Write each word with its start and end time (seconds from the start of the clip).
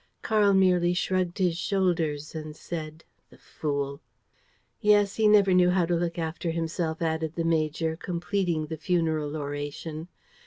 Karl 0.23 0.53
merely 0.55 0.95
shrugged 0.95 1.37
his 1.37 1.55
shoulders 1.59 2.33
and 2.33 2.55
said: 2.55 3.03
"The 3.29 3.37
fool!" 3.37 4.01
"Yes, 4.79 5.17
he 5.17 5.27
never 5.27 5.53
knew 5.53 5.69
how 5.69 5.85
to 5.85 5.93
look 5.95 6.17
after 6.17 6.49
himself," 6.49 7.03
added 7.03 7.35
the 7.35 7.43
major, 7.45 7.97
completing 7.97 8.65
the 8.65 8.77
funeral 8.77 9.37
oration. 9.37 10.07